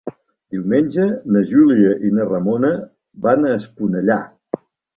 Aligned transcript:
Diumenge 0.53 1.05
na 1.35 1.43
Júlia 1.51 1.93
i 2.09 2.11
na 2.17 2.27
Ramona 2.31 2.73
van 3.29 3.45
a 3.45 3.55
Esponellà. 3.61 4.21